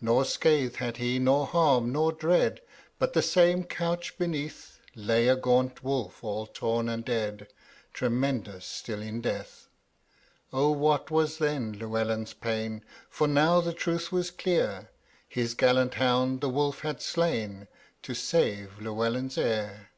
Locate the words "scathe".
0.24-0.76